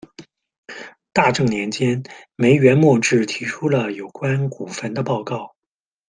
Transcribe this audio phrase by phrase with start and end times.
[1.13, 2.01] 大正年间，
[2.35, 5.55] 梅原末治提出了有关古坟的报告。